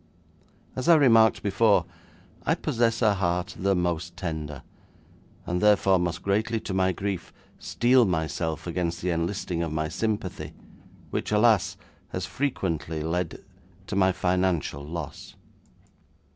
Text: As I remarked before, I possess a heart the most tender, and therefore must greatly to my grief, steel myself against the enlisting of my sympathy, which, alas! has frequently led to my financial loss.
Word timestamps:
As 0.75 0.89
I 0.89 0.95
remarked 0.95 1.43
before, 1.43 1.85
I 2.43 2.55
possess 2.55 3.03
a 3.03 3.13
heart 3.13 3.53
the 3.59 3.75
most 3.75 4.17
tender, 4.17 4.63
and 5.45 5.61
therefore 5.61 5.99
must 5.99 6.23
greatly 6.23 6.59
to 6.61 6.73
my 6.73 6.91
grief, 6.91 7.31
steel 7.59 8.03
myself 8.05 8.65
against 8.65 9.03
the 9.03 9.11
enlisting 9.11 9.61
of 9.61 9.71
my 9.71 9.89
sympathy, 9.89 10.53
which, 11.11 11.31
alas! 11.31 11.77
has 12.07 12.25
frequently 12.25 13.03
led 13.03 13.43
to 13.85 13.95
my 13.95 14.11
financial 14.11 14.83
loss. 14.83 15.35